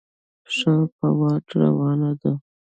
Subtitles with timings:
[0.45, 2.31] پښه په واټ روانه ده.